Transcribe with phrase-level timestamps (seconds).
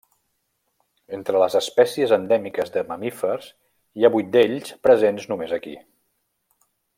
[1.17, 3.51] Entre les espècies endèmiques de mamífers
[4.01, 5.77] hi ha vuit d’ells presents només aquí.